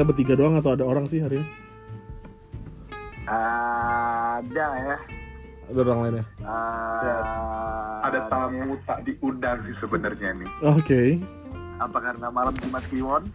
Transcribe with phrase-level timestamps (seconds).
[0.00, 1.48] kita bertiga doang atau ada orang sih hari ini?
[3.28, 4.96] Ada ya.
[5.68, 6.24] Ada orang lainnya.
[6.40, 10.48] Ah, Ada tamu tak diundang sih sebenarnya nih.
[10.72, 11.20] Oke.
[11.76, 13.28] Apa karena malam Jumat Kliwon?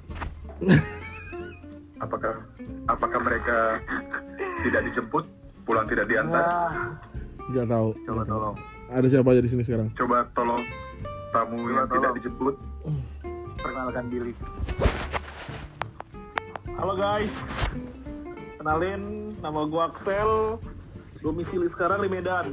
[2.01, 2.33] Apakah
[2.89, 3.77] apakah mereka
[4.65, 5.29] tidak dijemput,
[5.69, 6.49] pulang tidak diantar?
[6.49, 6.73] Wah,
[7.45, 7.89] Nggak tahu.
[8.09, 8.33] coba tahu.
[8.33, 8.55] tolong.
[8.89, 9.93] Ada siapa aja di sini sekarang?
[9.93, 10.65] Coba tolong
[11.29, 12.15] tamu Coba yang tidak tolong.
[12.17, 12.55] dijemput.
[13.61, 14.33] Perkenalkan diri.
[16.75, 17.31] Halo guys.
[18.57, 19.01] Kenalin,
[19.39, 20.59] nama gua Axel.
[21.19, 22.47] Domisili sekarang di Medan.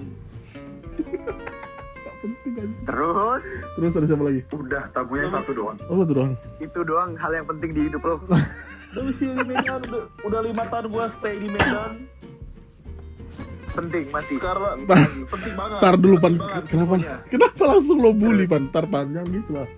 [2.87, 3.43] Terus,
[3.75, 4.41] Terus ada siapa lagi?
[4.49, 5.77] Udah tamunya satu doang.
[5.91, 6.33] Oh satu doang.
[6.57, 8.17] itu doang hal yang penting di hidup lo.
[8.95, 11.93] Domisili di Medan, udah, udah lima tahun gua stay di Medan.
[13.73, 14.37] Penting masih.
[14.39, 15.79] Karena Pan, penting banget.
[15.81, 16.35] tar dulu pan.
[16.37, 16.87] Banget Kenapa?
[16.93, 17.15] pokoknya.
[17.27, 18.63] Kenapa langsung lo bully pan?
[18.69, 19.69] Tar panjang gitu lah.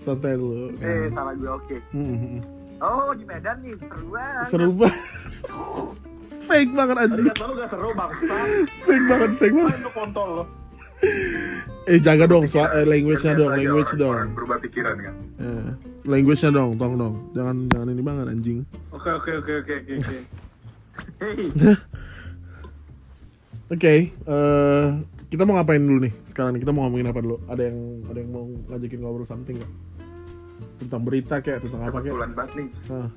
[0.00, 0.72] Santai dulu.
[0.80, 1.76] Eh, salah gue oke.
[1.92, 2.42] Hmm, hmm, hmm.
[2.78, 4.46] Oh, di Medan nih, seru banget.
[4.46, 4.96] Seru banget.
[6.40, 7.26] fake banget anjing.
[7.28, 8.36] kata lu gak seru bangsa.
[8.80, 9.78] Fake banget, fake banget.
[9.78, 10.44] Lu kontol lo.
[11.84, 14.14] Eh jaga dong soal eh, language-nya dong, language orang- dong.
[14.14, 15.14] orang berubah pikiran kan.
[15.38, 15.68] Eh,
[16.04, 17.14] language-nya dong, tong dong.
[17.32, 18.58] Jangan jangan ini banget anjing.
[18.90, 20.16] Oke, oke, oke, oke, oke, oke.
[23.68, 24.86] Oke, eh
[25.28, 26.12] kita mau ngapain dulu nih?
[26.24, 27.36] Sekarang nih kita mau ngomongin apa dulu?
[27.46, 29.72] Ada yang ada yang mau ngajakin ngobrol something nggak?
[30.78, 32.04] Tentang berita kayak tentang apa kayak?
[32.06, 32.68] Kebetulan banget nih.
[32.88, 33.08] Hah.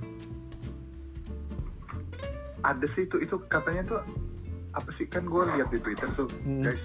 [2.64, 4.00] Ada sih itu itu katanya tuh
[4.72, 6.62] apa sih kan gue lihat di Twitter tuh Hmm.
[6.64, 6.82] guys.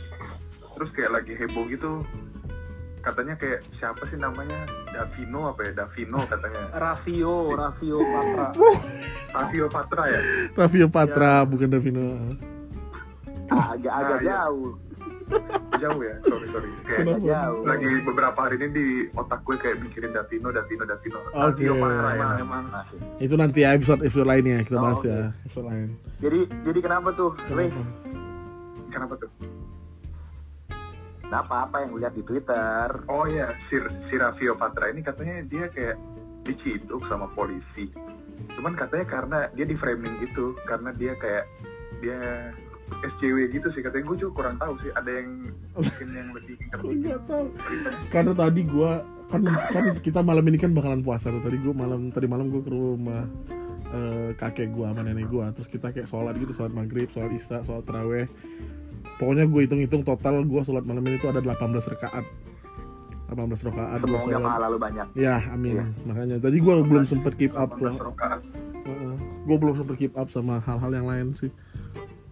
[0.73, 2.05] Terus kayak lagi heboh gitu.
[2.99, 8.49] Katanya kayak siapa sih namanya Davino apa ya Davino katanya Rasio, Rasio Patra.
[9.37, 10.21] Savio Patra ya
[10.55, 12.09] Raffio Patra bukan Davino.
[13.47, 14.31] Agak-agak Ah, iya.
[14.43, 14.73] jauh.
[15.79, 17.23] jauh ya sorry sorry kayak Kenapa?
[17.23, 17.63] Jauh.
[17.65, 21.63] lagi beberapa hari ini di otak gue kayak mikirin Davino Davino Davino Oke.
[21.63, 22.65] Ya Emang, emang.
[23.19, 25.09] Itu nanti ya episode episode lainnya kita Oh, bahas oke.
[25.09, 25.89] ya episode lain.
[26.19, 27.31] Jadi, jadi kenapa tuh?
[27.43, 27.81] Kenapa?
[28.89, 29.31] kenapa tuh
[31.21, 32.87] kenapa apa yang lihat di Twitter?
[33.07, 33.77] oh ya si
[34.07, 35.99] si Raffio Patra ini katanya dia kayak
[36.43, 37.91] diciduk sama polisi
[38.55, 41.45] cuman katanya karena dia di framing gitu karena dia kayak
[41.99, 42.21] dia
[42.87, 46.87] SJW gitu sih katanya gue juga kurang tahu sih ada yang mungkin yang lebih Aku
[46.95, 47.47] nggak tahu.
[48.09, 48.93] Karena tadi gua
[49.27, 49.43] kan
[49.75, 51.43] kan kita malam ini kan bakalan puasa tuh.
[51.43, 53.23] Tadi gua malam tadi malam gua ke rumah
[53.91, 55.51] eh, kakek gua sama nenek gua.
[55.55, 58.27] Terus kita kayak sholat gitu, sholat maghrib, sholat isya, sholat taraweh.
[59.17, 62.27] Pokoknya gue hitung-hitung total gua sholat malam ini tuh ada 18 rakaat.
[63.33, 64.43] 18 rakaat Semoga sholat.
[64.45, 65.07] pahala lu banyak.
[65.19, 65.83] Ya, amin.
[65.83, 65.85] Iya.
[66.07, 67.91] Makanya tadi gua belum sempet keep up tuh.
[67.91, 68.41] 18 rakaat.
[68.87, 69.15] Heeh.
[69.47, 71.51] Gua belum sempet keep up sama hal-hal yang lain sih.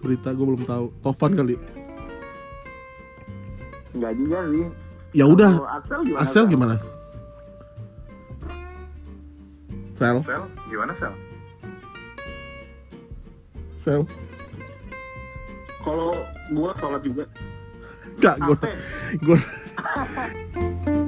[0.05, 0.93] Berita gua belum tahu.
[1.01, 1.57] Tovan kali.
[3.97, 4.67] Enggak juga sih.
[5.15, 6.21] Ya udah, Axel gimana?
[6.27, 6.75] Axel gimana?
[9.95, 11.15] Sel, Sel gimana Sel
[13.79, 14.03] Sel.
[15.87, 16.19] Kalau
[16.51, 17.25] gua sholat juga.
[18.19, 18.57] Enggak, gue
[19.23, 19.39] gue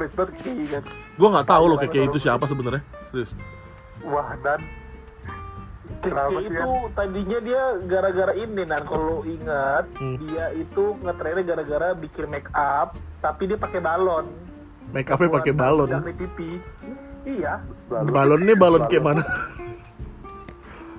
[0.00, 0.84] best banget keinget.
[1.14, 2.80] gue nggak tahu loh kayak itu siapa sebenarnya.
[3.08, 3.36] Serius.
[4.00, 4.60] wah dan
[6.00, 6.64] Keke itu
[6.96, 10.16] tadinya dia gara-gara ini nan kalau lu ingat Hmm.
[10.18, 14.24] dia itu ngetrennya gara-gara bikin make up tapi dia pakai balon.
[14.90, 15.92] Make upnya pakai balon.
[16.16, 16.56] Pipi.
[17.22, 17.60] Iya.
[17.90, 19.22] Balonnya balon kayak mana?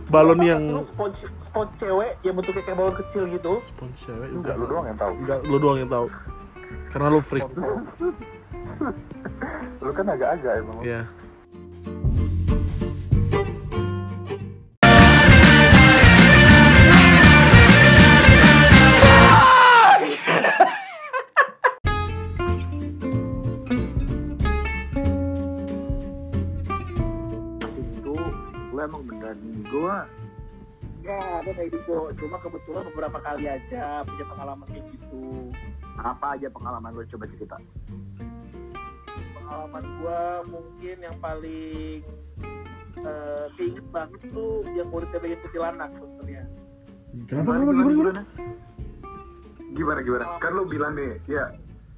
[0.06, 1.18] balon yang Lu spons
[1.50, 3.54] spons cewek yang bentuknya kayak balon kecil gitu.
[3.58, 6.08] spons cewek enggak lu doang yang tahu Enggak, lu doang yang tahu.
[6.92, 7.48] Karena lu freak.
[9.82, 10.80] Lu kan agak-agak emang.
[10.86, 11.02] Iya.
[28.02, 28.14] itu
[28.72, 29.38] gue emang beneran
[29.68, 29.98] gue
[31.02, 32.14] ya ada kayak gitu.
[32.22, 35.50] Cuma kebetulan beberapa kali aja punya pengalaman kayak gitu.
[35.98, 37.58] Apa aja pengalaman lo coba cerita
[39.52, 42.00] pengalaman gue mungkin yang paling
[43.04, 46.44] uh, keinget banget tuh yang muridnya bagian kuntilanak sebenarnya.
[47.28, 48.22] Kenapa kenapa gimana gimana?
[49.76, 50.00] gimana?
[50.08, 51.46] Gimana kan lu bilang nih ya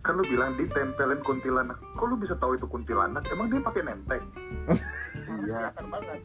[0.01, 1.77] kan lu bilang ditempelin kuntilanak.
[1.93, 3.21] Kok lu bisa tahu itu kuntilanak?
[3.29, 5.69] Emang dia pakai nempel iya.
[5.69, 6.19] Kelihatan banget.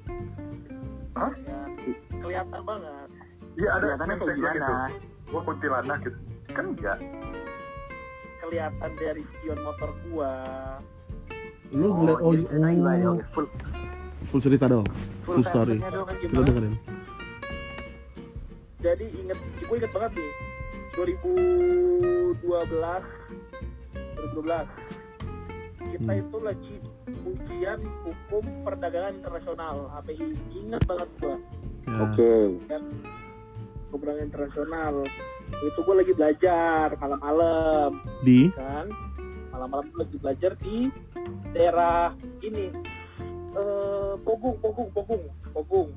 [1.13, 1.33] Hah?
[1.45, 1.61] Ya,
[2.25, 3.09] kelihatan banget.
[3.61, 4.49] Iya ada nempelnya gitu.
[4.49, 4.89] gimana?
[5.29, 6.19] Wah kuntilanak gitu.
[6.57, 6.99] Kan enggak.
[8.41, 10.33] Kelihatan dari spion motor gua
[11.69, 13.45] Lu ngeliat oh, gimana, gimana, oh oke, full.
[14.29, 14.85] Full cerita dong.
[15.25, 15.77] Full time story.
[15.81, 16.75] dong kan kita dengerin.
[18.79, 20.33] Jadi inget gue inget banget nih
[20.97, 24.67] 2012 2012
[25.89, 26.21] kita Hmm.
[26.21, 26.77] itu lagi
[27.25, 29.77] ujian hukum perdagangan internasional.
[29.99, 31.37] HPI inget banget gua.
[31.89, 32.05] Ya.
[32.69, 32.83] kan
[33.89, 34.95] hukum perdagangan internasional.
[35.65, 38.05] Itu gue lagi belajar malam-malam.
[38.21, 38.53] Di?
[38.53, 38.93] Kan?
[39.49, 40.93] Malam-malam gue lagi belajar di
[41.53, 42.13] daerah
[42.45, 42.71] ini
[43.57, 45.23] eh Pogung Pogung Pogung
[45.55, 45.89] Pogung.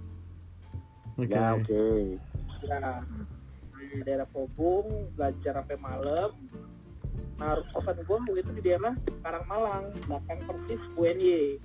[1.19, 1.31] Oke.
[1.31, 1.83] Ya oke.
[2.65, 3.03] ya.
[3.91, 4.87] Di daerah Pogung
[5.19, 6.31] belajar sampai malam.
[7.41, 8.93] Nah kosan gue waktu itu di daerah
[9.25, 11.57] Karangmalang belakang persis UNY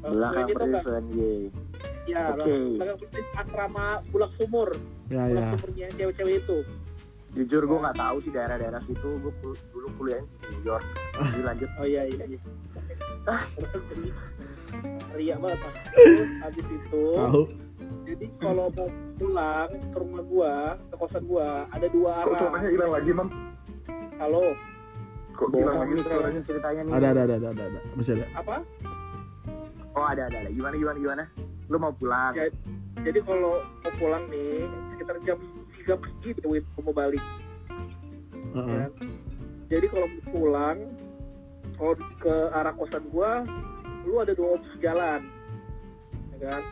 [0.00, 1.32] Belakang persis UNY.
[2.08, 2.80] ya Oke.
[2.80, 4.72] belakang persis asrama Bulak Sumur.
[5.12, 5.48] Ya Bulak ya.
[5.60, 6.58] Sumurnya cewek-cewek itu
[7.34, 9.08] Jujur gue nggak tahu sih daerah-daerah situ.
[9.18, 10.84] Gue kul- dulu kuliahnya di New York.
[11.14, 11.68] Jadi lanjut.
[11.74, 12.40] oh iya iya iya
[13.24, 14.08] ah terus jadi
[15.16, 17.42] ria banget mas terus habis itu tahu
[18.04, 20.54] jadi kalau mau pulang ke rumah gua
[20.84, 23.28] ke kosan gua ada dua Kok arah suaranya hilang lagi, Mam?
[24.20, 24.44] halo
[25.32, 26.40] Kok hilang lagi suaranya?
[26.44, 26.92] ceritanya nih.
[26.92, 27.80] ada ada ada ada ada, ada.
[27.96, 28.56] masih ada apa
[29.94, 30.50] Oh ada ada ada.
[30.50, 31.24] Gimana gimana gimana?
[31.70, 32.34] Lu mau pulang?
[32.34, 32.50] Ya.
[33.00, 35.38] jadi kalau mau pulang nih sekitar jam
[35.84, 37.24] 3 pagi gitu Win, gua mau balik
[38.54, 38.68] Heeh.
[38.74, 38.86] ya.
[39.68, 40.78] jadi kalau mau pulang
[41.74, 43.42] kalau ke arah kosan gua
[44.04, 45.20] lu ada dua opsi jalan
[46.32, 46.62] ya kan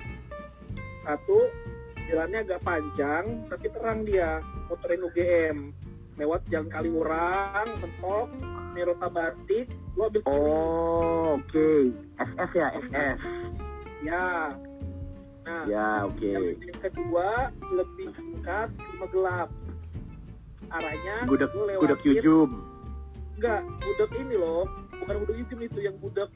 [1.03, 1.39] satu
[2.07, 4.39] jalannya agak panjang tapi terang dia
[4.69, 5.59] muterin UGM
[6.21, 8.29] lewat jalan Kaliurang mentok
[8.73, 10.33] Nerota Batik lu ambil kiri.
[10.33, 11.69] Oh oke.
[12.17, 13.19] SS ya SS.
[14.03, 14.27] ya
[15.43, 16.33] nah Ya oke.
[16.63, 18.09] yang kedua lebih
[18.43, 19.49] singkat cuma gelap
[20.69, 22.51] arahnya Gudeg lu lewatin gudeg Yujum.
[23.39, 26.27] enggak gudeg ini loh bukan gudeg Yujum itu yang gudeg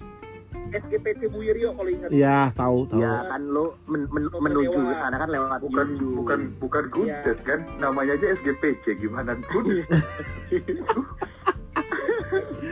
[0.66, 4.86] SGPT Buirio kalau ingat ya tahu tahu Ya kan lu men- men- Lu menuju lewat.
[4.88, 6.14] ke sana kan lewat Bukan Yujum.
[6.16, 7.60] bukan bukan Gudeg kan?
[7.76, 9.34] Namanya aja SGPC gimana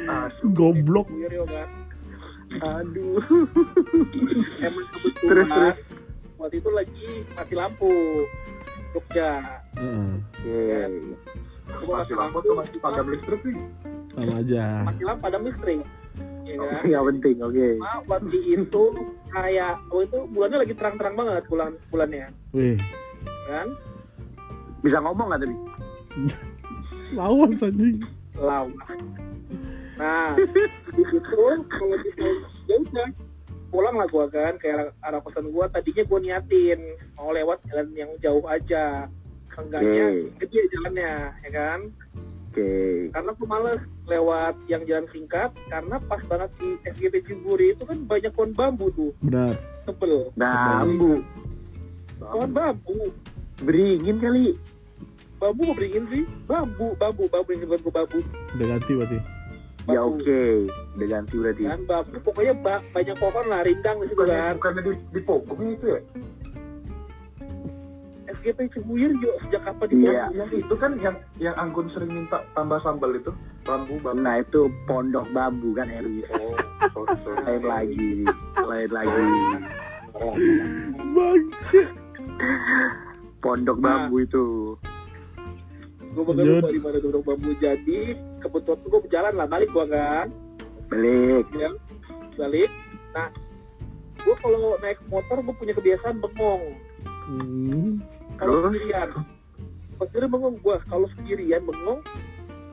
[0.08, 1.10] ah, goblok
[1.44, 1.68] kan
[2.54, 3.18] Aduh.
[4.60, 5.78] emang Terus, kebetulan terus.
[6.36, 7.90] waktu itu lagi mati lampu
[8.94, 9.30] Jogja
[9.74, 10.08] Heeh.
[10.22, 10.62] Oke.
[11.84, 13.56] Masih lampu tuh masih padam listrik sih.
[14.14, 15.82] sama aja mati lampu ada listrik
[16.44, 17.36] ya kan Nggak penting.
[17.42, 17.68] Oke.
[17.82, 18.82] Nah, waktu itu
[19.26, 22.78] kayak oh itu bulannya lagi terang-terang banget bulan bulannya wih
[23.44, 23.68] kan
[24.80, 25.56] Bisa ngomong nggak tadi?
[27.18, 27.98] lawan anjing
[28.34, 28.74] lawan
[29.94, 30.34] nah
[30.90, 31.22] di situ
[31.70, 32.26] kalau bisa
[32.66, 33.08] ya udah
[33.74, 36.78] pulang lah gua kan ke arah, arah kosan gua tadinya gua niatin
[37.18, 39.10] mau lewat jalan yang jauh aja.
[39.54, 40.46] Enggaknya Oke.
[40.46, 41.80] gede jalannya ya kan?
[42.54, 42.70] Oke.
[43.10, 47.98] karena aku males lewat yang jalan singkat karena pas banget di SGP Ciburi itu kan
[48.06, 49.10] banyak pohon bambu tuh.
[49.18, 49.58] Benar.
[49.90, 50.30] Tebel.
[50.38, 51.18] Bambu.
[52.22, 53.10] pohon bambu.
[53.66, 54.54] Beringin kali.
[55.42, 56.22] bambu mau beringin sih.
[56.46, 58.18] Bambu bambu bambu yang bambu bambu.
[58.54, 59.33] Udah ganti berarti
[59.84, 60.42] Ya oke.
[60.96, 61.62] Udah ganti berarti.
[61.62, 65.60] kan bambu pokoknya ba- banyak pohon lah rindang di situ kan bukannya di, di Pogong
[65.70, 66.00] itu ya?
[68.34, 70.24] SGP Cibuyur juga sejak kapan di Iya.
[70.32, 73.30] Yang itu kan yang yang Anggun sering minta tambah sambal itu
[73.62, 74.20] bambu bambu.
[74.20, 76.24] Nah itu pondok bambu kan Eri.
[76.32, 76.56] Oh,
[76.90, 77.44] sorry, sorry.
[77.44, 78.08] Lain lagi.
[78.58, 79.24] Lain lagi.
[81.06, 81.82] bangke
[83.38, 84.08] Pondok Nah.
[84.08, 84.44] bambu itu.
[86.14, 88.14] gue bakal lupa di mana bambu jadi
[88.44, 90.28] kebetulan gue berjalan lah balik gua kan
[90.92, 91.46] Balik.
[91.56, 91.70] ya
[92.36, 92.70] balik
[93.16, 93.28] nah
[94.20, 96.62] gue kalau naik motor gue punya kebiasaan bengong
[97.32, 97.90] hmm.
[98.36, 99.08] kalau sendirian
[99.96, 102.00] kalau sendirian bengong gue kalau sendirian bengong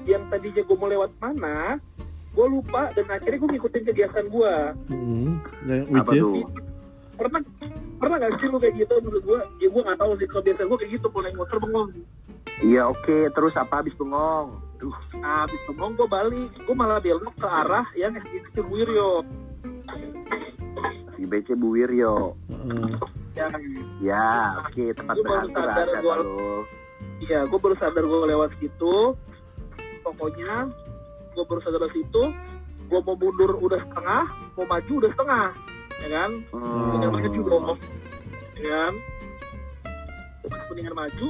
[0.03, 1.77] yang tadinya gue mau lewat mana
[2.31, 4.53] gue lupa dan akhirnya gue ngikutin kebiasaan gue
[4.91, 5.37] Hmm.
[5.61, 6.45] Ya, which Apa is tuh?
[7.19, 7.39] pernah
[8.01, 10.77] pernah gak sih lu kayak gitu menurut gue ya gue gak tahu sih kebiasaan gue
[10.81, 11.89] kayak gitu kalau naik motor bengong
[12.61, 13.33] Iya oke.
[13.33, 14.61] Terus apa habis bengong?
[14.77, 14.93] Duh.
[15.21, 19.21] Nah habis bengong gue balik gue malah belok ke arah yang SGP Wiryo
[21.21, 22.33] Si BC Bu Wiryo.
[23.37, 23.53] Yang
[24.01, 24.85] Ya oke.
[24.97, 26.65] Tempat Gua baru berhantu sadar gua-.
[27.21, 28.95] Iya, gue baru sadar gue lewat situ.
[30.01, 30.53] Pokoknya
[31.37, 32.23] gue baru sadar dari situ.
[32.89, 34.23] Gue mau mundur udah setengah,
[34.57, 35.47] mau maju udah setengah,
[36.03, 36.31] ya kan?
[36.51, 36.75] Hmm.
[36.91, 37.65] Mendingan maju dong,
[38.59, 38.93] ya kan?
[40.67, 41.27] Mendingan maju,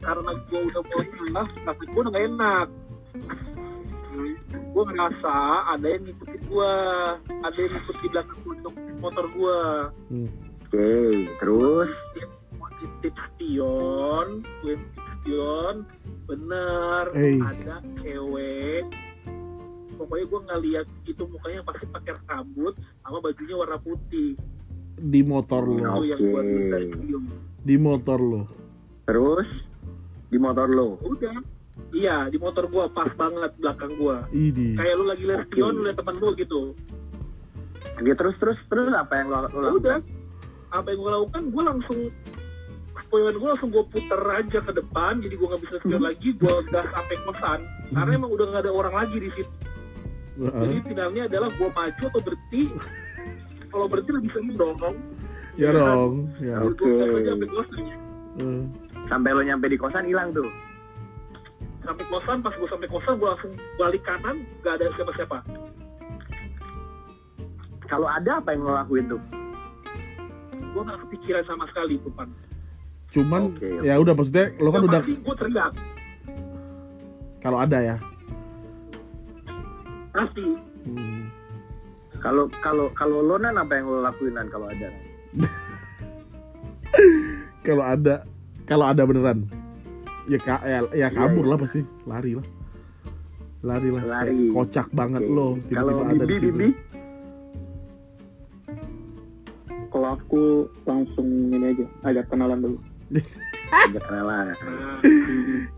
[0.00, 2.68] karena gue udah mau salah, kaki gue udah gak enak.
[4.50, 5.34] Gue ngerasa
[5.76, 6.74] ada yang ngikutin gue,
[7.28, 9.60] ada yang ngikut di belakang untuk motor gue.
[10.10, 10.30] Hmm.
[10.66, 10.90] Oke.
[11.38, 11.90] Terus.
[12.60, 14.74] Positif spion, gue
[15.20, 15.84] spion,
[16.24, 17.36] bener Eh.
[17.42, 18.88] ada cewek
[20.00, 22.72] pokoknya gue ngeliat itu mukanya pasti pakai rambut
[23.04, 24.32] sama bajunya warna putih
[24.96, 26.42] di motor lo yang gue
[27.60, 28.42] di motor lo
[29.04, 29.48] Terus
[30.30, 30.96] di motor lo.
[31.02, 31.34] udah.
[31.90, 35.48] Iya di motor gue pas banget belakang gue ini kayak lu lagi lihat Oke.
[35.50, 36.60] spion lu lihat teman lu gitu.
[37.98, 39.72] Dia terus terus terus apa yang lo, lo lakukan?
[39.76, 39.98] udah.
[40.70, 41.42] Apa yang gue lakukan?
[41.50, 42.00] Gue langsung
[43.00, 46.06] spoiler gue langsung gue puter aja ke depan jadi gue nggak bisa spion Hmm.
[46.06, 47.60] lagi gue gas sampai kosan.
[47.90, 49.52] Karena emang udah nggak ada orang lagi di situ.
[50.36, 50.84] Jadi Heeh.
[50.84, 52.62] finalnya adalah gue maju atau berhenti?
[53.66, 54.76] Kalau berhenti lebih sering dong.
[55.56, 56.56] Ya dong ya.
[56.60, 56.86] Oke.
[56.86, 57.90] Gas aja
[59.10, 60.46] sampai lo nyampe di kosan hilang tuh.
[61.82, 65.38] sampai kosan pas gue sampai kosan gue langsung balik kanan gak ada siapa-siapa
[67.84, 69.18] Kalau ada apa yang lo lakuin tuh?
[70.70, 72.30] gue nggak kepikiran sama sekali tuh pan
[73.10, 73.82] cuman Oke.
[73.82, 75.72] ya udah maksudnya lo kan udah pasti gue teriak
[77.42, 77.96] kalau ada ya
[80.14, 80.46] pasti
[80.80, 81.28] Hmm.
[82.20, 84.88] Kalau kalau kalau lo nan apa yang lo lakuin nan kalau ada?
[87.66, 88.24] kalau ada
[88.70, 89.50] kalau ada beneran
[90.30, 91.50] ya ka, ya, ya kabur iya.
[91.50, 92.46] lah pasti lari lah
[93.66, 94.54] lari lah Lari.
[94.54, 95.34] Kocak banget Oke.
[95.34, 96.66] lo tiba-tiba ada di situ
[99.90, 102.78] kalau aku langsung ini aja ajak kenalan dulu
[103.70, 104.50] Nah,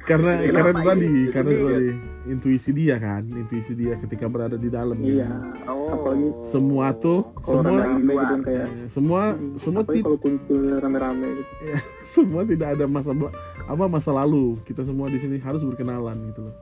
[0.08, 1.90] karena Kenapa karena tadi Itu karena tadi
[2.22, 5.26] intuisi dia kan intuisi dia ketika berada di dalam iya.
[5.26, 5.68] Kan.
[5.68, 5.90] Oh.
[5.92, 9.20] Apalagi semua tuh kalau semua rame-rame gitu kan kayak eh, semua
[9.58, 11.52] semua apalagi ti- kalau kumpul rame-rame gitu.
[12.12, 13.16] Semua tidak ada masa
[13.64, 14.60] apa masa lalu.
[14.68, 16.56] Kita semua di sini harus berkenalan gitu loh.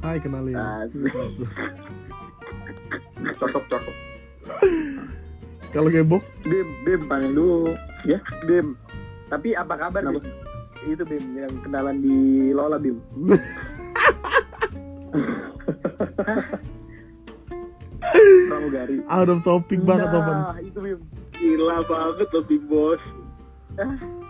[0.00, 0.56] Hai kenalin.
[3.40, 3.94] Cocok cocok.
[5.72, 7.74] Kalau gebok Bim, Bim, panen dulu.
[8.08, 8.78] Ya Bim.
[9.34, 10.22] Tapi apa kabar Kenapa?
[10.22, 10.30] Bim?
[10.86, 12.14] Itu Bim yang kenalan di
[12.54, 13.02] Lola Bim.
[18.46, 19.00] Pramugari.
[19.08, 21.00] out of topic banget Topan Nah, itu Bim.
[21.34, 23.02] gila banget loh Bim bos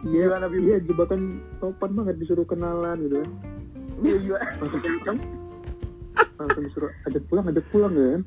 [0.02, 0.62] iya Gimana, Bim?
[0.62, 1.20] iya jebakan
[1.58, 3.30] topan banget disuruh kenalan gitu kan
[3.94, 4.38] Iya, iya.
[6.34, 8.20] langsung disuruh ajak pulang ajak pulang kan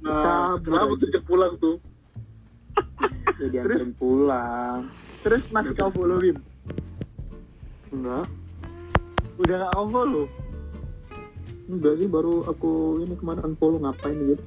[0.00, 1.76] nah, kenapa tuh dia pulang tuh
[3.40, 4.92] ya dianterin pulang.
[5.24, 6.36] Terus masih kau follow Bim?
[7.90, 8.24] enggak.
[9.40, 10.26] Udah gak kau follow?
[11.70, 14.42] enggak sih baru aku ini ke mana unfollow ngapain gitu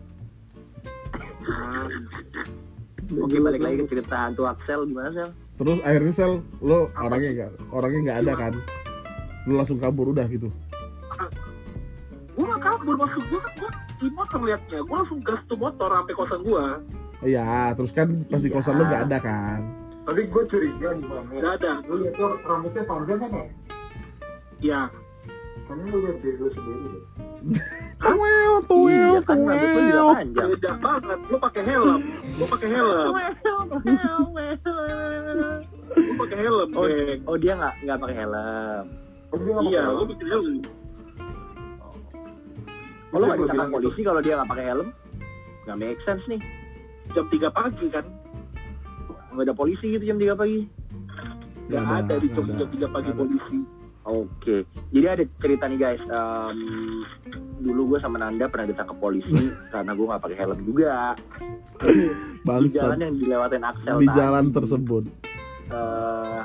[3.14, 4.88] Oke, balik lagi ke cerita hantu Axel.
[4.88, 5.30] Gimana sel?
[5.54, 8.54] terus akhirnya sel lo orangnya nggak orangnya nggak ada kan?
[9.46, 10.50] Lo langsung kabur udah gitu.
[12.34, 13.70] Gue gak kabur maksud gue kan gue
[14.02, 16.66] di motor liatnya gue langsung gas tuh motor sampai kosan gue
[17.24, 19.60] iya terus kan pas di kosan lo nggak ada kan?
[20.04, 21.26] Tapi gue curiga nih bang.
[21.40, 21.72] Gak ada.
[21.88, 23.46] Lu lihat tuh rambutnya panjang kan ya
[24.64, 24.82] ya
[25.68, 26.88] karena lu lihat diri lu sendiri.
[26.92, 27.04] Deh
[28.04, 30.08] Tuel, tuel, Iya lu tuel.
[30.56, 31.20] beda banget.
[31.28, 32.00] Lu pakai helm.
[32.40, 33.12] Lu pakai helm.
[35.94, 36.88] Lu pakai helm Oh,
[37.32, 38.84] oh dia nggak nggak pakai helm.
[39.32, 40.56] oh, dia nggak iya lu pakai helm.
[43.14, 44.88] Oh, lo nggak Gua ditangkap bilang polisi kalau dia nggak pakai helm?
[45.64, 46.42] Nggak make sense nih.
[47.10, 48.06] Jam 3 pagi kan
[49.30, 50.62] Nggak ada polisi gitu jam 3 pagi.
[51.64, 53.18] gak Nggak ada di nggak jam 3 pagi ada.
[53.18, 53.60] polisi
[54.04, 56.04] Oke, jadi ada cerita nih guys.
[56.04, 56.60] Em,
[57.58, 59.32] dulu gue sama Nanda pernah ditangkap polisi
[59.72, 61.16] karena gue nggak pakai helm juga
[62.60, 64.14] di jalan yang dilewatin Axel di tadi.
[64.14, 65.04] jalan tersebut
[65.66, 66.40] Eh,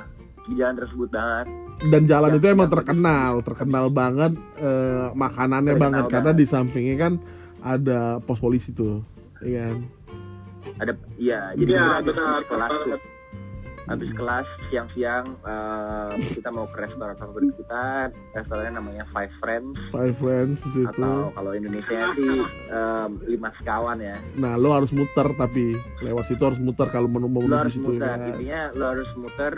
[0.45, 1.47] di jalan tersebut banget.
[1.85, 2.73] dan jalan Ya, itu emang ya.
[2.73, 6.39] terkenal terkenal banget eh, makanannya Terkenal banget karena banget.
[6.39, 7.13] di sampingnya kan
[7.61, 9.03] ada pos polisi tuh
[9.41, 9.83] iya kan
[10.77, 12.83] Ada, iya, jadi kita habis benar kelas tuh.
[12.85, 13.03] banget.
[13.89, 20.13] Habis kelas siang-siang eh, kita mau ke restoran favorit kita, restorannya namanya Five Friends five
[20.13, 22.37] friends di situ atau kalau Indonesia sih
[22.69, 24.21] em, lima sekawan ya.
[24.37, 25.73] nah lo harus muter tapi
[26.05, 28.85] lewat situ harus muter kalau mau mau Lo menuju harus situ muter, ya intinya lo
[28.93, 29.53] harus muter.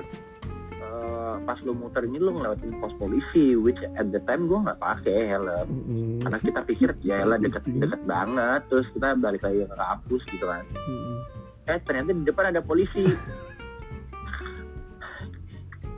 [1.46, 5.30] Pas lo muter ini lo ngelewatin pos polisi, which at the time gue nggak pakai
[5.30, 5.68] helm.
[5.68, 6.24] Mm-mm.
[6.24, 10.44] Karena kita pikir ya lah deket deket banget, terus kita balik lagi ke kampus gitu
[10.48, 10.64] kan.
[10.66, 11.18] Mm-mm.
[11.70, 13.06] eh ternyata di depan ada polisi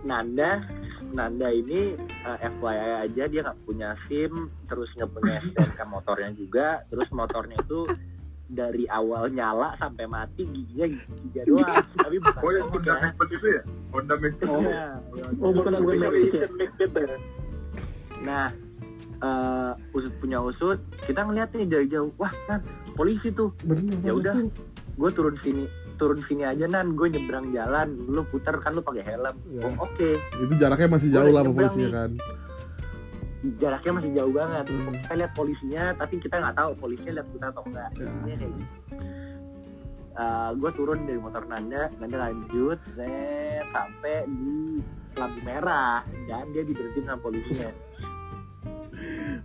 [0.02, 0.60] Nanda
[1.14, 6.82] Nanda ini eh, FYI aja dia nggak punya SIM terus nggak punya STNK motornya juga
[6.90, 7.86] terus motornya itu
[8.46, 11.84] dari awal nyala sampai mati giginya giginya doang.
[11.96, 12.94] Tapi bukan oh yang Honda.
[12.94, 13.08] ya.
[13.28, 13.62] Itu ya?
[13.92, 14.62] Honda Macbeth Oh,
[15.40, 16.46] oh bukan bukan Mavic ya?
[18.22, 18.46] Nah,
[19.18, 22.62] eh, usut punya usut, kita ngeliat nih dari jauh, wah kan
[22.94, 23.50] polisi tuh,
[24.00, 24.34] ya udah,
[24.92, 29.02] gue turun sini, turun sini aja nan, gue nyebrang jalan, lu puter kan lu pakai
[29.02, 29.62] helm, Ya.
[29.66, 30.08] oh, oke,
[30.38, 31.94] itu jaraknya masih jauh lah sama polisinya nih.
[31.94, 32.10] kan
[33.58, 34.64] jaraknya masih jauh banget.
[34.70, 34.94] Hmm.
[34.94, 37.90] kita lihat polisinya tapi kita nggak tahu polisinya lihat kita atau enggak.
[37.98, 38.10] Ya.
[38.22, 38.46] Kayak gitu.
[40.60, 44.78] Gue turun dari motor Nanda Nanda lanjut set, sampai di
[45.18, 46.06] lampu merah.
[46.30, 47.70] Dan dia diberhentiin sama polisinya.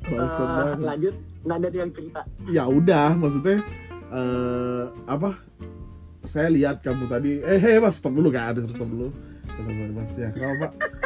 [0.08, 0.78] Eh, banget.
[0.86, 1.16] lanjut.
[1.42, 2.22] Nanda yang cerita.
[2.46, 3.60] Ya udah maksudnya
[4.14, 5.34] eh apa?
[6.30, 7.42] Saya lihat kamu tadi.
[7.42, 9.10] Eh hey mas stop dulu kan stop dulu.
[9.48, 10.97] Kata mas ya kenapa pak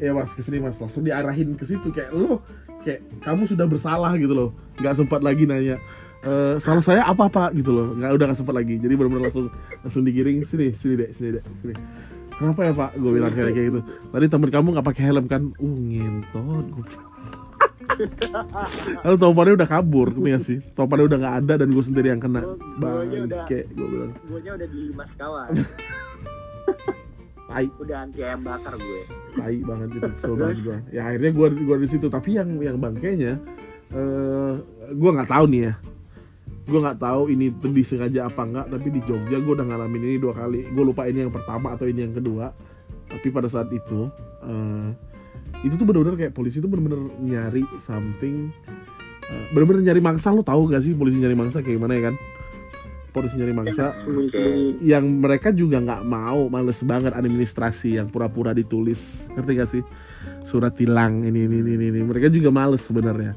[0.00, 0.80] ya mas ke sini mas.
[0.80, 1.92] Langsung diarahin ke situ.
[1.92, 2.40] Kayak lo
[2.80, 4.50] kayak kamu sudah bersalah gitu loh.
[4.80, 5.76] Nggak sempat lagi nanya
[6.20, 7.52] "Eh, salah saya apa pak?
[7.52, 7.92] Gitu loh.
[7.92, 8.80] Nggak udah nggak sempat lagi.
[8.80, 11.74] Jadi benar-benar langsung langsung digiring sini sini dek sini dek sini.
[12.34, 12.96] Kenapa ya pak?
[12.96, 13.80] Gue bilang kayak kayak gitu.
[13.84, 15.52] Tadi temen kamu nggak pakai helm kan?
[15.60, 16.86] Uh ngentot gue
[19.04, 20.58] Lalu topannya udah kabur, ngerti gak sih?
[20.72, 22.40] Topannya udah nggak ada dan gue sendiri yang kena.
[22.40, 24.12] Udah- Bangke, gue bilang.
[24.24, 25.52] gue udah di mas kawan
[27.50, 29.02] Tai, udah anti ayam bakar gue
[29.34, 30.78] tai banget itu kesel banget gue.
[30.94, 32.06] Ya akhirnya gue gua di situ.
[32.10, 33.38] Tapi yang yang bangkainya,
[33.94, 34.54] eh
[34.90, 35.74] gue nggak tahu nih ya.
[36.70, 38.66] Gue nggak tahu ini disengaja apa enggak.
[38.70, 40.66] Tapi di Jogja gue udah ngalamin ini dua kali.
[40.70, 42.50] Gue lupa ini yang pertama atau ini yang kedua.
[43.10, 44.06] Tapi pada saat itu,
[44.46, 44.88] eh
[45.66, 48.54] itu tuh bener-bener kayak polisi tuh bener-bener nyari something.
[49.30, 50.34] eh, bener-bener nyari mangsa.
[50.34, 52.14] Lo tahu gak sih polisi nyari mangsa kayak gimana ya kan?
[53.10, 54.86] Polisi nyari mangsa Sembunyi-sembunyi.
[54.86, 59.26] yang mereka juga nggak mau males banget administrasi yang pura-pura ditulis.
[59.34, 59.82] Ngerti gak sih?
[60.46, 63.34] Surat tilang ini ini ini ini mereka juga males sebenarnya.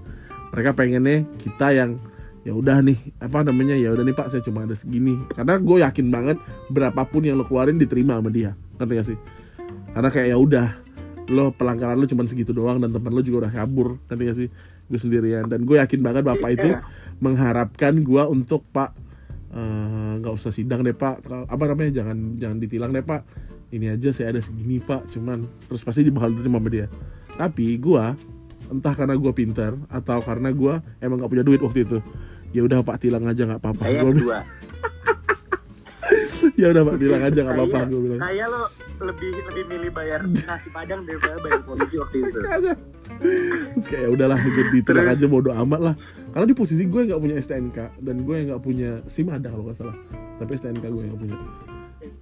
[0.53, 1.97] Mereka pengennya kita yang
[2.45, 3.73] ya udah nih apa namanya?
[3.73, 5.17] Ya udah nih pak saya cuma ada segini.
[5.33, 6.37] Karena gue yakin banget
[6.69, 8.53] berapapun yang lo keluarin diterima sama dia.
[8.77, 9.17] Ngerti gak sih?
[9.97, 10.67] Karena kayak ya udah
[11.31, 13.97] lo pelanggaran lo cuma segitu doang dan teman lo juga udah kabur.
[14.11, 14.47] Ngerti gak sih?
[14.91, 15.49] Gue sendirian.
[15.49, 16.69] Dan gue yakin banget bapak itu
[17.23, 18.91] mengharapkan gue untuk pak
[19.53, 21.23] eh, nggak usah sidang deh pak.
[21.29, 22.03] Apa namanya?
[22.03, 23.23] Jangan jangan ditilang deh pak.
[23.73, 25.09] Ini aja saya ada segini pak.
[25.13, 26.87] Cuman terus pasti bakal diterima sama dia.
[27.33, 28.17] Tapi gua
[28.69, 31.99] entah karena gua pintar atau karena gua emang nggak punya duit waktu itu
[32.53, 33.83] ya udah pak tilang aja nggak apa-apa.
[33.89, 34.39] Saya Gua dua
[36.61, 36.95] ya udah pak.
[36.99, 37.79] Tilang aja nggak apa-apa.
[37.89, 38.19] Gue bilang.
[38.21, 38.61] Saya lo
[39.03, 42.39] lebih lebih milih bayar nasi padang daripada bayar polisi waktu itu.
[43.77, 45.95] Terus kayak ya udahlah gue ditilang aja bodo amat lah.
[46.33, 49.77] Karena di posisi gue nggak punya STNK dan gue nggak punya SIM ada kalau nggak
[49.77, 49.95] salah.
[50.41, 51.37] Tapi STNK gue nggak punya.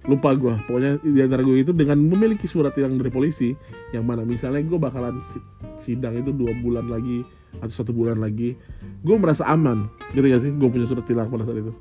[0.06, 3.54] Lupa gue pokoknya di antara gue itu dengan memiliki surat tilang dari polisi
[3.94, 5.42] yang mana misalnya gue bakalan si-
[5.78, 7.22] sidang itu dua bulan lagi
[7.62, 8.58] atau satu bulan lagi
[9.02, 9.86] gue merasa aman.
[10.14, 10.50] Gitu gak sih?
[10.54, 11.72] Gue punya surat tilang pada saat itu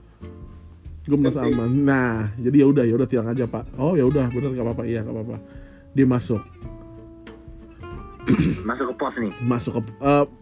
[1.01, 1.69] gue merasa aman.
[1.81, 3.65] Nah jadi ya udah ya udah tilang aja pak.
[3.81, 4.83] Oh ya udah bener nggak apa-apa.
[4.85, 5.37] Iya nggak apa-apa.
[5.97, 6.41] Dia masuk.
[8.69, 9.33] Masuk ke pos nih?
[9.41, 9.81] Masuk ke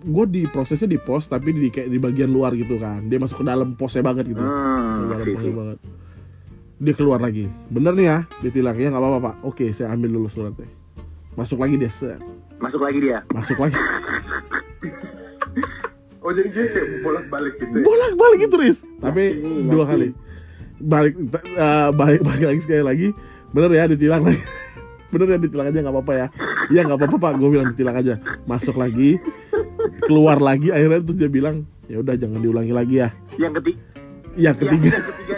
[0.04, 3.08] gue di prosesnya di pos tapi di kayak di bagian luar gitu kan.
[3.08, 4.44] Dia masuk ke dalam posnya banget gitu.
[4.44, 5.78] Hmm, dalam posnya banget.
[6.84, 7.48] Dia keluar lagi.
[7.72, 8.76] Bener nih ya dia tilang.
[8.76, 9.36] Ya nggak apa-apa pak.
[9.48, 10.68] Oke saya ambil dulu suratnya.
[11.40, 12.20] Masuk lagi dia set.
[12.60, 13.24] masuk lagi dia?
[13.32, 13.80] Masuk lagi.
[16.20, 17.84] Oh jadi dia kayak bolak balik gitu ya?
[17.88, 18.84] bolak balik gitu Riz.
[19.00, 19.40] Tapi
[19.72, 20.12] dua kali
[20.80, 23.08] balik eh, balik balik lagi sekali lagi.
[23.52, 24.42] Bener ya ditilang lagi.
[25.12, 26.28] Bener ya ditilang aja nggak apa-apa ya.
[26.70, 27.32] Iya nggak apa-apa pak.
[27.38, 28.16] Gue bilang ditilang aja.
[28.48, 29.20] Masuk lagi
[30.06, 33.10] keluar lagi akhirnya terus dia bilang ya udah jangan diulangi lagi ya.
[33.38, 33.82] Yang ketiga
[34.40, 34.90] yang ketiga.
[34.94, 35.36] yang ketiga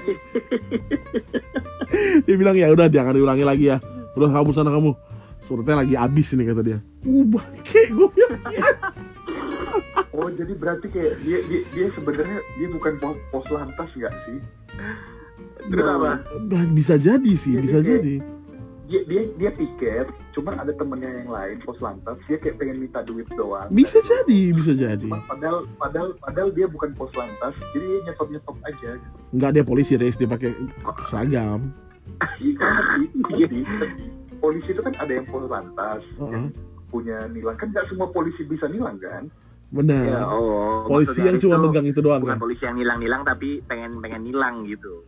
[2.26, 3.78] dia bilang ya udah jangan diulangi lagi ya.
[4.14, 4.92] Udah kamu sana kamu.
[5.42, 6.80] Suratnya lagi habis ini kata dia.
[7.08, 8.96] Uh bangke gue bilang yes.
[10.12, 14.38] Oh jadi berarti kayak dia dia, dia sebenarnya dia bukan pos, pos lantas nggak sih?
[15.64, 16.12] Terus apa
[16.48, 18.16] Bah, bisa jadi sih Jadi bisa kayak- jadi
[18.84, 23.00] Dia dia dia piket, cuman ada temennya yang lain pos lantas dia kayak pengen minta
[23.02, 23.72] duit doang.
[23.72, 28.28] bisa jadi bisa jadi Cuman padahal padahal padahal dia bukan pos lantas, jadi dia nyetop
[28.28, 28.90] nyetop aja.
[28.94, 29.08] Gitu.
[29.32, 30.52] nggak dia polisi Reis dia pakai
[31.06, 31.72] seragam
[32.60, 32.76] kan?
[33.32, 33.48] Iya.
[34.38, 36.46] Polisi itu kan ada yang pos lantas, Heeh.
[36.90, 39.32] punya nilang kan nggak semua polisi bisa nilang kan?
[39.72, 43.64] benar ya, oh polisi yang cuma megang itu doang bukan kan polisi yang nilang-nilang tapi
[43.64, 45.08] pengen pengen nilang gitu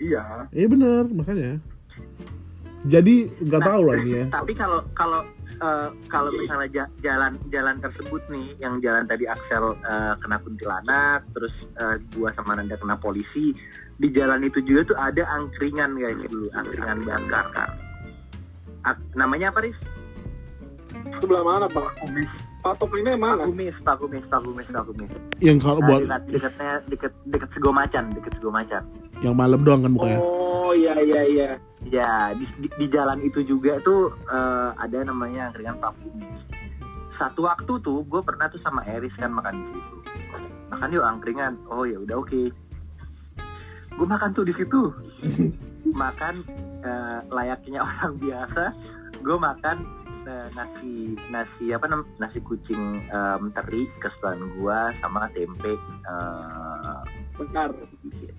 [0.00, 0.48] Iya.
[0.50, 1.60] iya benar makanya
[2.82, 5.20] jadi nggak Nah, tahu lah ini ya tapi kalau kalau
[5.52, 11.20] eh, kalau misalnya ja- jalan jalan tersebut nih yang jalan tadi Axel eh, kena kuntilanak
[11.30, 13.52] terus eh, gua sama Nanda kena polisi
[13.94, 17.68] di jalan itu juga tuh ada angkringan kayaknya dulu angkringan bakar
[18.80, 19.76] Ak- namanya apa Riz?
[21.20, 22.00] Sebelah mana Pak?
[22.00, 22.30] Kumis.
[22.60, 23.44] Patok ini mana?
[23.44, 25.08] Pakumis, Pakumis, Pakumis, Pakumis.
[25.38, 28.84] yang kalau Nah, buat dekat, dekatnya deket deket Sego Macan, deket Sego Macan.
[29.20, 31.48] Yang malam doang kan bukannya Oh iya iya iya.
[31.90, 36.42] Ya, di, di, di jalan itu juga tuh eh, ada namanya angkringan Pak Kumis.
[37.18, 39.96] Satu waktu tuh gue pernah tuh sama Eris kan makan di situ.
[40.70, 41.58] Makan yuk angkringan.
[41.66, 42.54] Oh ya udah oke.
[43.98, 44.94] Gue makan tuh di situ.
[46.06, 46.46] makan
[46.86, 48.64] eh, layaknya orang biasa.
[49.26, 49.76] Gue makan
[50.22, 55.74] nah, nasi nasi apa nam nasi kucing em, teri kesukaan gua sama tempe
[56.06, 56.98] eh,
[57.34, 57.72] bentar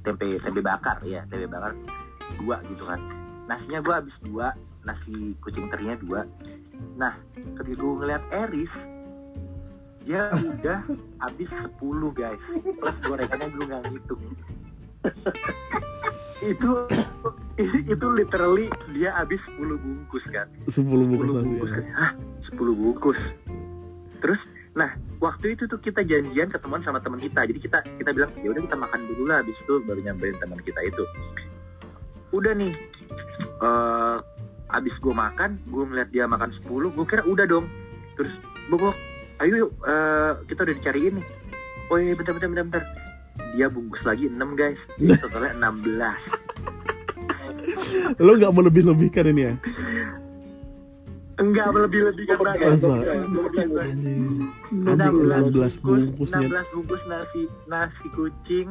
[0.01, 1.73] tempe tempe bakar ya tempe bakar
[2.41, 2.99] dua gitu kan.
[3.49, 4.53] Nasinya gua habis dua
[4.85, 6.21] nasi kucing terinya dua.
[6.97, 7.13] Nah
[7.57, 8.71] ketika gua ngeliat Eris
[10.01, 10.81] dia udah
[11.23, 11.77] habis 10
[12.17, 12.41] guys.
[12.81, 14.21] Plus gorengannya gue nggak ngitung.
[16.41, 16.89] Itu
[17.61, 18.65] itu literally
[18.97, 20.49] dia habis 10 bungkus kan.
[20.65, 21.69] 10 bungkus 10 nasi bungkus.
[21.69, 21.81] ya.
[21.93, 22.11] Hah,
[22.49, 23.19] 10 bungkus.
[24.25, 27.45] Terus, nah waktu itu tuh kita janjian ketemuan sama teman kita.
[27.45, 29.37] Jadi kita kita bilang ya udah kita makan dulu lah.
[29.43, 31.03] Habis itu baru nyamperin teman kita itu.
[32.31, 32.71] Udah nih,
[33.61, 34.17] eh
[34.71, 37.67] abis gue makan, gue ngeliat dia makan 10, gue kira udah dong.
[38.15, 38.31] Terus
[38.71, 38.91] gue
[39.43, 41.27] ayo yuk eh, kita udah dicariin nih.
[41.91, 42.83] Oh iya bentar bentar bentar bentar.
[43.51, 44.79] Dia bungkus lagi 6 guys.
[44.95, 48.23] Jadi totalnya 16.
[48.23, 49.59] Lo nggak mau lebih-lebihkan ini ya?
[51.41, 52.79] Enggak lebih-lebih kan Pas guys.
[52.79, 53.05] banget.
[53.81, 54.23] Anjing.
[54.83, 56.45] Anjing 16 bungkusnya.
[56.45, 58.69] 16 bungkus nasi nasi kucing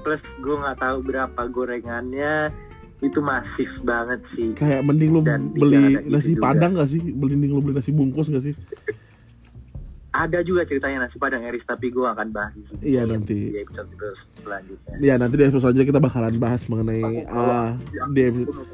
[0.00, 2.48] plus gue nggak tahu berapa gorengannya
[2.98, 6.42] itu masif banget sih Kayak mending lo Dan beli ada nasi juga.
[6.44, 7.02] padang gak sih?
[7.02, 8.54] Mending lo beli nasi bungkus gak sih?
[10.12, 13.48] ada juga ceritanya nasi padang Eris tapi gue akan bahas Iya, nanti.
[13.48, 17.72] di episode terus selanjutnya Ya nanti di episode selanjutnya kita bakalan bahas mengenai ah
[18.12, 18.68] di episode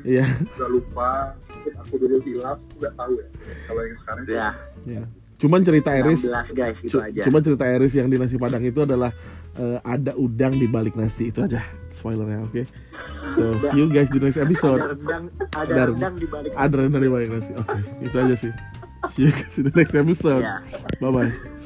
[0.00, 0.24] Iya,
[0.64, 1.36] lupa
[1.68, 3.26] mungkin aku dulu hilaf nggak tahu ya
[3.64, 4.48] kalau yang sekarang ya
[4.88, 5.02] ya.
[5.38, 8.58] Cuman cerita Eris 16 guys gitu cu- aja Cuma cerita Eris yang di nasi padang
[8.60, 9.14] itu adalah
[9.54, 12.62] eh, ada udang di balik nasi itu aja spoilernya oke.
[13.34, 14.78] So see you guys di next episode.
[14.78, 17.52] ada rendang ada Ada- rendang di balik Ada rendang di balik nasi.
[17.54, 18.52] Oke, itu aja sih.
[19.08, 20.42] See you guys in the next episode.
[20.42, 20.58] ya
[20.98, 21.57] Bye bye.